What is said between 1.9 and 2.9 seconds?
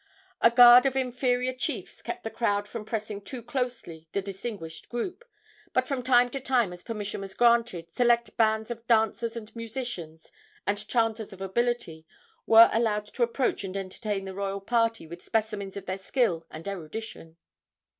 kept the crowd from